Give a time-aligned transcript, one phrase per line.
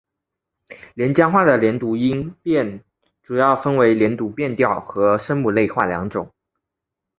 [0.95, 2.83] 连江话的连读音变
[3.21, 6.33] 主要分为连读变调和声母类化两种。